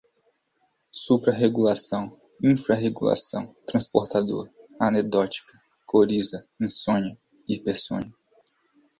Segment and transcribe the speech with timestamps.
[0.91, 5.53] suprarregulação, infrarregulação, transportador, anedótica,
[5.85, 7.15] coriza, insônia,
[7.47, 8.11] hipersonia